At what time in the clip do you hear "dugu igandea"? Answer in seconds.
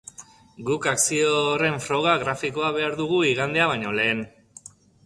3.05-3.71